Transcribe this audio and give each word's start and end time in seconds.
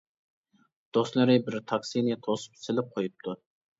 دوستلىرى 0.97 1.35
بىر 1.49 1.57
تاكسىنى 1.73 2.19
توسۇپ، 2.29 2.57
سېلىپ 2.67 2.91
قويۇپتۇ. 2.97 3.37